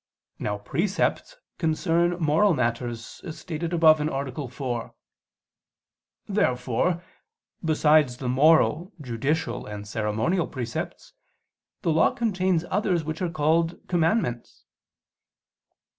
Now 0.39 0.57
precepts 0.57 1.35
concern 1.59 2.17
moral 2.19 2.55
matters, 2.55 3.21
as 3.23 3.37
stated 3.37 3.71
above 3.71 4.01
(A. 4.01 4.47
4). 4.47 4.95
Therefore 6.27 7.03
besides 7.63 8.17
the 8.17 8.27
moral, 8.27 8.93
judicial 8.99 9.67
and 9.67 9.87
ceremonial 9.87 10.47
precepts, 10.47 11.13
the 11.83 11.91
Law 11.91 12.09
contains 12.15 12.65
others 12.71 13.03
which 13.03 13.21
are 13.21 13.29
called 13.29 13.79
"commandments." 13.87 14.65